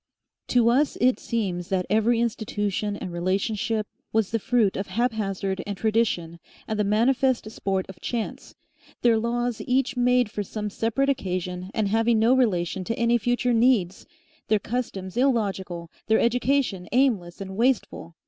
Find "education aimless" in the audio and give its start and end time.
16.19-17.39